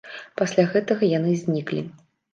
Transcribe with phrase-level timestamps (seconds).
[0.39, 1.85] Пасля гэтага яны зніклі.